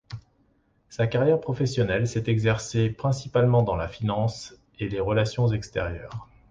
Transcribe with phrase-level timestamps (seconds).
[0.89, 6.27] Sa carrière professionnelle s’est exercée principalement dans la finance et les relations extérieures.